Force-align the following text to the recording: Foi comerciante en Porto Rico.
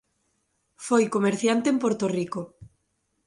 Foi 0.87 1.03
comerciante 1.15 1.67
en 1.69 1.77
Porto 1.83 2.05
Rico. 2.17 2.41